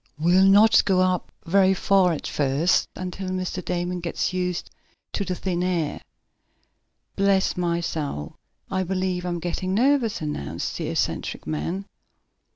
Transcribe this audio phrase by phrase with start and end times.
[0.17, 3.63] "We'll not go up very far at first, until Mr.
[3.63, 4.71] Damon gets used
[5.13, 6.01] to the thin air."
[7.15, 8.33] "Bless my soul,
[8.71, 11.85] I believe I'm getting nervous," announced the eccentric man.